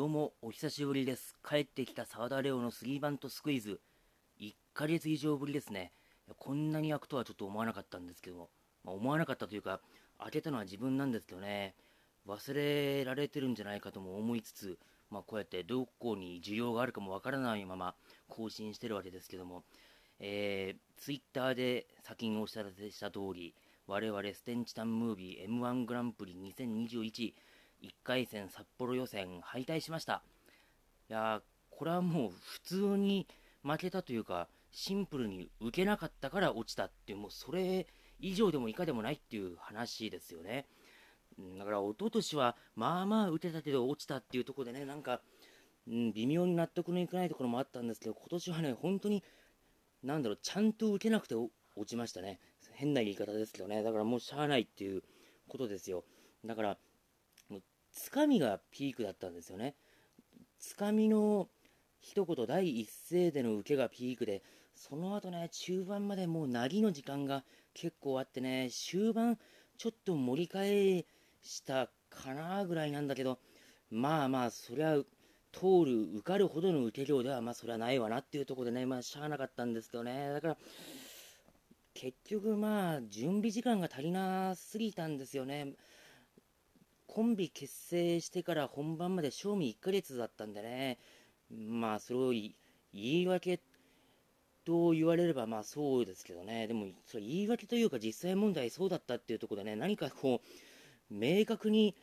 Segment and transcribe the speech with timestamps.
[0.00, 1.34] どうもお久しぶりです。
[1.46, 3.82] 帰ってきた沢田レオのスリーバントスクイズ。
[4.40, 5.92] 1ヶ月以上ぶりですね。
[6.38, 8.48] こんなに開くとはちょっと思わなかったんですけども、
[8.82, 9.82] まあ、思わなかったというか
[10.18, 11.74] 開けたのは自分なんですけどね。
[12.26, 14.78] 忘れられてるんじゃないかとも思いつつ、
[15.10, 17.94] まあ、こうやってどこに需要があるかもわからないまま
[18.26, 19.64] 更新してるわけですけども、
[20.18, 23.54] えー、ツイッターで先にお知らせした通り
[23.86, 27.34] 我々ステンチタンムービー M1 グランプリ2021
[27.82, 30.22] 1回戦札幌予選敗退しました。
[31.08, 33.26] いやこれはもう普通に
[33.62, 37.86] 負けたというか、シンプルに受けなかったから落ちたっていう、もうそれ
[38.20, 40.66] 以上でも以下でもないっていう話ですよね。
[41.58, 45.20] だから一昨年はまあまあ受けたけど落ちたっていうところでね、なんか、
[45.88, 49.24] うん、微妙に納得のいかないところもあったんですけど、今年はね、本当に、
[50.02, 51.50] なんだろう、ちゃんと受けなくて落
[51.86, 52.40] ちましたね。
[52.74, 53.82] 変な言い方ですけどね。
[53.82, 55.02] だからもうしゃあないっていう
[55.48, 56.04] ことですよ。
[56.44, 56.78] だから、
[58.02, 59.74] つかみがピークだったんですよね。
[60.58, 61.48] つかみの
[62.00, 64.42] 一言第一声での受けがピークで、
[64.74, 69.38] その後ね、中盤までもうなぎの時間が結構あってね、終盤
[69.76, 71.04] ちょっと盛り返
[71.42, 73.38] したかなぐらいなんだけど、
[73.90, 74.96] まあまあ、そりゃ、
[75.52, 80.56] 通る、受かるほどの受け量では、まあそりゃないわなっていうところでね、まあしゃあなかったんですけどね、だから、
[81.92, 85.74] 結局まあ、準備時間が足りなすぎたんですよね。
[87.12, 90.96] コンビ結成してから本番まで賞味1ヶ月だったんでね、
[91.50, 92.54] まあ、それを言
[92.92, 93.58] い訳
[94.64, 100.40] と言われれば、まあそうですけどね、でも、それ言い訳というか、実際問題そうだったっていうところでね、何かこ
[101.10, 101.96] う、明確に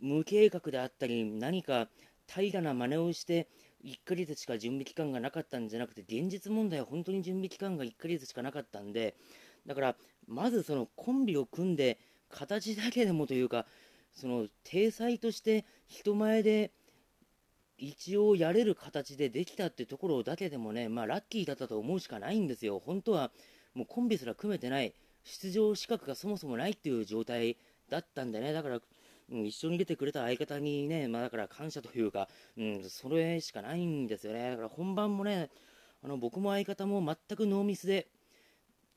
[0.00, 1.88] 無計画であったり、何か
[2.26, 3.48] 平らな真似をして、
[3.84, 9.16] 1ヶ月しか準備期間がなかったんじゃなくて、現実問題は本当に準備期間が1ヶ月しかなかったんで、
[9.64, 13.64] だから、まずそのコンビを組んで、形だけでもというか、
[14.16, 16.72] その体裁として人前で
[17.78, 22.78] 一応やれる形でできたってところだけでもね、まあラッキーだったと思うしかないんですよ。
[22.84, 23.30] 本当は
[23.74, 27.58] もうコンビすら組めてない、出場資格がそもそもないっていう状態
[27.90, 28.80] だったんでね、だから、
[29.30, 34.50] うん、一緒に出てくれた相方にね、まあだから感謝というか、うん、それしかないんですよね。
[34.52, 35.50] だから本番もね、
[36.02, 38.06] あの僕も相方も全くノーミスで、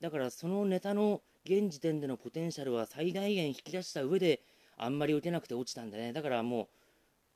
[0.00, 4.42] だからそのネタの現時点でのポテンシャルは最大限引き出した上で、
[4.78, 6.68] あんまり打てなくて落ちたんでね、だからもう、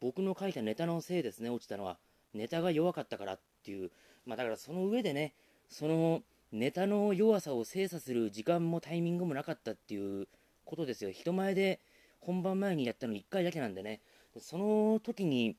[0.00, 1.98] 僕の書いたネタのせいですね、落ちたのは。
[2.34, 3.90] ネタが弱かったからっていう、
[4.26, 5.34] まあだからその上でね、
[5.68, 10.28] そのネタの弱さを精査する時間もタイミングもなかったっていう
[10.64, 11.10] ことですよ。
[11.10, 11.80] 人前で
[12.20, 14.00] 本番前にやったの1回だけなんでね、
[14.38, 15.56] その時に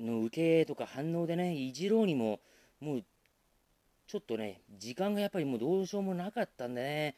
[0.00, 2.40] の受けとか反応でね、いじろうにも、
[2.80, 3.04] もう、
[4.06, 7.16] ちょっとね、時間がやっぱりもうどうしようもなかったんでね、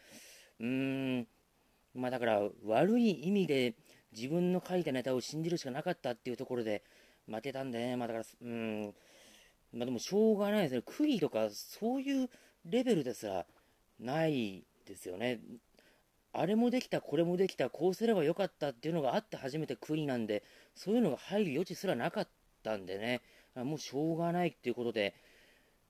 [0.60, 1.26] うーん、
[1.94, 3.74] まあだから悪い意味で
[4.12, 6.82] 自分の書いたネタを信じるしかなかったっていうところで
[7.26, 8.94] 負けたんでね、まあだから、うん、
[9.72, 10.82] まあでもしょうがないですね。
[10.84, 12.28] 悔いとかそういう
[12.64, 13.46] レベルですら
[13.98, 15.40] ないですよね。
[16.32, 20.42] あれもできた、これもできた、こうすればよかったっていうのがあって初めて悔いなんで、
[20.74, 22.28] そういうのが入る余地すらなかっ
[22.64, 23.22] たんでね、
[23.54, 25.14] もうしょうがないっていうことで、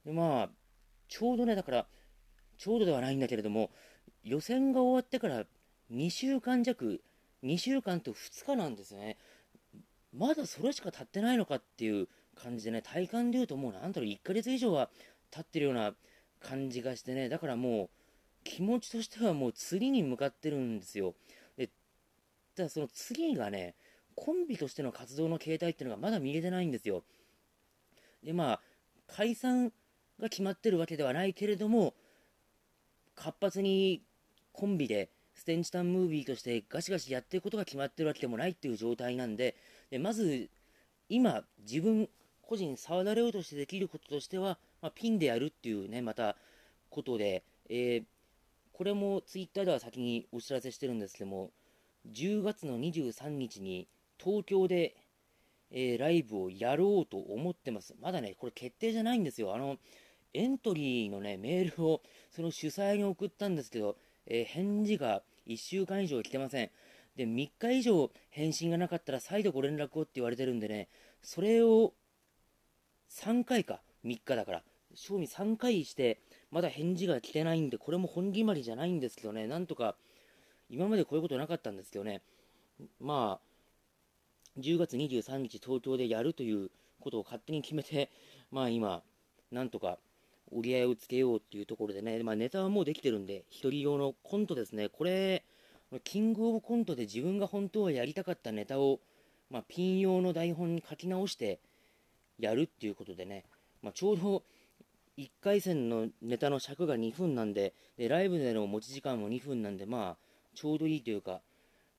[0.04, 0.50] でまあ、
[1.08, 1.86] ちょうどね、だから、
[2.58, 3.70] ちょうどではないんだけれども、
[4.22, 5.46] 予選が終わってから
[5.92, 7.02] 2週間弱、
[7.42, 9.18] 2週間と2日なんですね。
[10.12, 14.90] まだそれしか経ってないのかっていう感じでね、体感で言うともうなんだろう、1ヶ月以上は
[15.30, 15.94] 経ってるような
[16.40, 17.88] 感じがしてね、だからもう
[18.44, 21.14] 気持ちとしてはもう次に向かってるんですよ。
[21.56, 21.70] で、
[22.54, 23.74] ただその次がね、
[24.14, 27.02] コンビとしての活動の形態っていうのがまだ見えてないんですよ。
[28.22, 28.60] で、まあ、
[29.08, 29.72] 解散
[30.20, 31.94] が決まってるわけではないけれども、
[33.14, 34.02] 活発に
[34.52, 39.56] コンビでステンチタンムービーとしてガシガシやっていくことが決まってるわけでもないっていう状態なんで、
[39.90, 40.48] でまず、
[41.08, 42.08] 今、自分
[42.42, 46.36] 個人、沢田レオとしてできることとしては、まあ、ピンでやるっていうね、また、
[46.94, 48.04] ことで、えー、
[48.72, 51.50] これもツイッターでは先にお知らせしてるんですけども、
[52.12, 53.88] 10月の23日に
[54.22, 54.94] 東京で、
[55.70, 57.94] えー、ライブをやろうと思ってます。
[58.00, 59.54] まだね、これ決定じゃないんですよ。
[59.54, 59.78] あの、
[60.32, 66.70] エントリーのね、メールをその主催に送ったんですけど、えー、返事が1週間以上来てません。
[67.16, 70.88] で、3日以上返信がなかったら再度ご連絡をって言われてるんでね、
[71.22, 71.92] それを
[73.10, 74.62] 3回か、3日だから、
[74.94, 79.96] 賞味3回して、まだ返事が来てないんで、これも本決まりじゃないんですけどね、なんとか、
[80.68, 82.22] 今までこういうことなかったんですけどね、
[83.00, 86.70] まあ、10月23日東京でやるという
[87.00, 88.10] ことを勝手に決めて、
[88.50, 89.02] まあ今、
[89.50, 89.98] なんとか
[90.50, 95.44] 折り合いをつけようっていうところでね、まあ、ネタはもうできてるんで、1人用のコントですね、これ、
[96.02, 99.00] キングオブコントで自分が本当はやりたかったネタを
[99.50, 101.60] まあ、ピン用の台本に書き直して
[102.38, 103.44] やるっていうことでね、
[103.82, 104.42] まあ、ちょうど
[105.16, 111.40] 1回戦のネタの尺が2分なんでで、ライブでの持ち時間も2分なんで、まあ、ちょうどいいというか、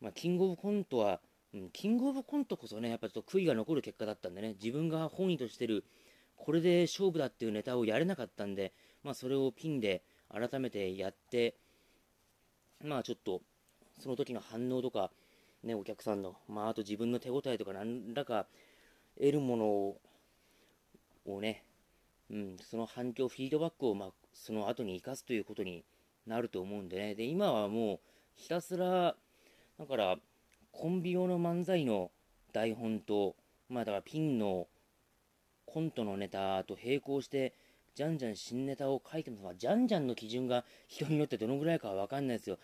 [0.01, 1.21] まあ、キングオブコントは、
[1.53, 5.85] うん、キングオブコントこそね、やっぱちょっと悔いが残る結果だったんでね、自分が本意としてる、
[6.45, 8.71] これで勝負だっていうネタをやれなかったんで、
[9.03, 11.55] まあ、それをピンで改めてやって、
[12.83, 13.41] まあちょっと、
[13.99, 15.09] その時の反応とか、
[15.63, 18.45] ね、お客さんの、まあ、あと自分の手応えとか、何らか
[19.17, 19.97] 得るものを
[21.25, 21.63] をね、
[22.29, 25.83] うん、その反響、フィードバックを、まあ、その後に生かすということに
[26.27, 27.99] なると思うんでね、で今はもう
[28.35, 29.15] ひたすら、
[29.79, 30.17] だから
[30.71, 32.11] コンビ用の漫才の
[32.53, 33.35] 台本と、
[33.67, 34.67] まあだからピンの
[35.75, 37.53] コントのネタと並行して、
[37.95, 39.43] じゃんじゃん新ネタを書いてます。
[39.43, 42.57] ま、じゃんじゃんの基準が人によってどのぐらいかはわかんないですよ。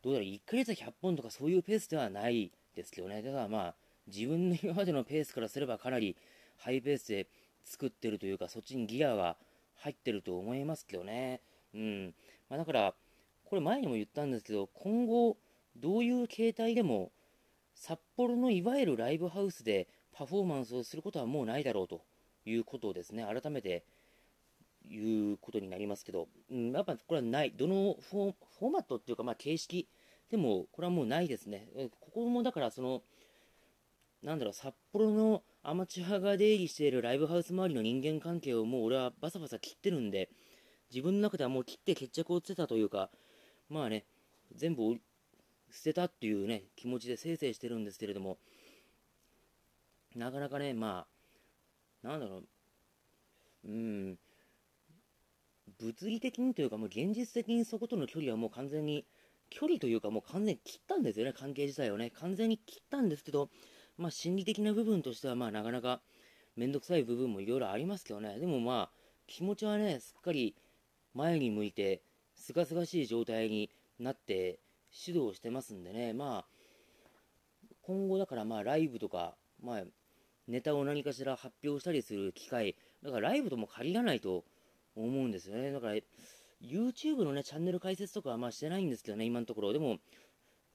[0.00, 3.20] どうだろう、1ヶ月100本とかそういうペースではないですけどね。
[3.20, 3.74] ただまあ、
[4.06, 6.16] 自分の今までのペースからすればかなり
[6.56, 7.26] ハイペースで
[7.64, 9.36] 作ってるというか、そっちにギアが
[9.78, 11.40] 入ってると思いますけどね。
[11.74, 12.14] うん。
[12.48, 12.94] まあ、だから、
[13.44, 15.36] これ前にも言ったんですけど、今後、
[15.74, 17.10] どういう形態でも、
[17.74, 22.02] 札幌のいわゆるライブハウスでパフォーマンスをすることはもうないだろうと
[22.46, 23.84] いうことをですね、改めて
[24.88, 29.88] 言うことになりますけど、うん、やっぱこれはない、どのフォーマットっていうか、まあ、形式
[30.30, 31.68] でも、これはもうないですね。
[32.00, 33.02] ここもだから、その、
[34.22, 40.30] なんだろう、札幌のアマチュアが出入りしているライブハウス周りの人間関係をもう俺はバサバサ切ってるんで、
[40.90, 43.10] 自分の中ではもう切って決着をつけたというか、
[43.68, 44.04] まあね、
[44.54, 44.96] 全部
[45.70, 48.38] 捨てたっていうね、気持ちでせいせいしてるんですけれども、
[50.14, 51.15] なかなかね、まあ、
[52.02, 54.18] なんだろう、うん、
[55.78, 59.04] 物理的にというか、もう現実的にそことの距離はもう完全に、
[59.50, 62.10] 距離というかもう完全に切ったんですよね、関係自体をね。
[62.10, 63.50] 完全に切ったんですけど、
[63.96, 66.00] まあ、心理的な部分としては、まあ、なかなか
[66.56, 68.90] めんどくさい部分もいろいろありますけどね、でもまあ、
[69.26, 70.56] 気持ちはね、すっかり
[71.14, 72.02] 前に向いて、
[72.34, 74.60] すがすがしい状態になって
[75.06, 76.46] 指導してますんでね、まあ、
[77.82, 79.82] 今後だからまあ、ライブとか、まあ、
[80.48, 84.44] ネタを何かしら発表したりする機会、だからライブとも限らないと
[84.94, 85.72] 思うんですよね。
[85.72, 85.96] だから、
[86.62, 89.72] YouTube のね、チャンネル解説とかはまあしてないんですけどね、今のところ。
[89.72, 89.98] でも、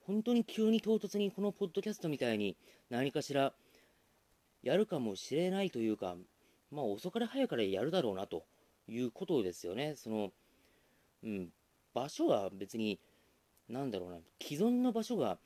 [0.06, 2.56] 本当に急に唐突にこのポッドキャストみたいに
[2.90, 3.52] 何かしら
[4.62, 6.16] やるかもしれないというか、
[6.70, 8.44] まあ遅かれ早かれやるだろうなと
[8.88, 9.94] いうことですよね。
[9.96, 10.32] その、
[11.24, 11.48] うん、
[11.94, 12.98] 場所は別に、
[13.68, 15.38] なんだろうな、既存の場所が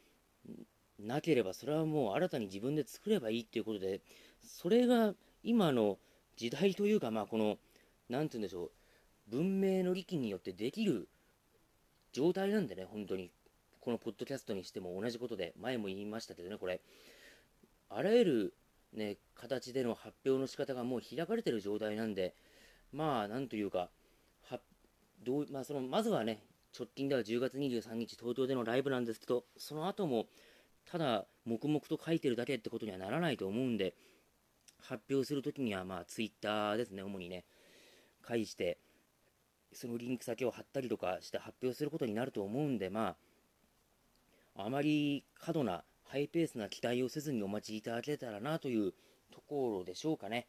[0.99, 4.01] なければ、それはもう新たに自分で作ればいいっていうことで、
[4.43, 5.99] それが今の
[6.37, 7.59] 時代というか、まあこの、
[8.09, 8.71] なんて言うんでしょう、
[9.29, 11.09] 文明の利器によってできる
[12.13, 13.31] 状態なんでね、本当に。
[13.81, 16.81] このポッドキャストにしても同じことで、前も言いましたけどね、これ、
[17.89, 18.55] あらゆる、
[18.93, 22.35] ね、形での発表の仕方がもう開かれてる状態なんで、
[22.93, 23.89] まあ、なんというか、
[24.43, 24.59] は
[25.23, 26.43] どうまあ、そのまずはね、
[26.77, 30.27] 直近では10月23日、東京でのライブなんですけど、その後も、
[30.91, 33.95] ただ、黙々と書いてるだけってことにはならないと思うんで、
[34.79, 37.45] 発表するときには、まあ、ツイッターですね、主にね、
[38.23, 38.79] 介して、
[39.73, 43.17] そのリンク先を貼ったりとかして発表することになると思うんで、ま
[44.55, 48.93] あ、あまり過度なハイペースな期待をせずにお待ちいただけたらなという
[49.33, 50.47] ところでしょうかね。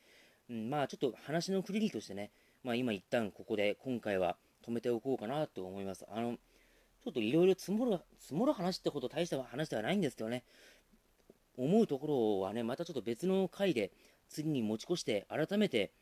[0.49, 2.31] うん、まあちょっと話の区切りとしてね、
[2.63, 6.05] まあ今一旦ここで今回は止めておこうかなと思います。
[6.09, 6.37] あの、
[7.07, 10.43] ちょっといろいろ積もる、積もる話ってほど大した話ではないんですけどね、
[11.55, 13.93] 思うところはね、またちょっと別の回で
[14.27, 15.93] 次に持ち越して改めて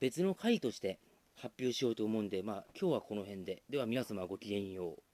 [0.00, 1.00] 別の回として
[1.36, 3.62] 発表しようと思うんで、まあ今日はこの辺で。
[3.68, 5.07] では皆様ごきげんよう。